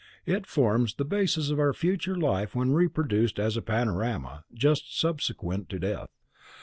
It 0.25 0.47
forms 0.47 0.95
the 0.95 1.05
basis 1.05 1.51
of 1.51 1.59
our 1.59 1.73
future 1.73 2.15
life 2.17 2.55
when 2.55 2.73
reproduced 2.73 3.37
as 3.39 3.55
a 3.55 3.61
panorama 3.61 4.45
just 4.51 4.99
subsequent 4.99 5.69
to 5.69 5.77
death. 5.77 6.09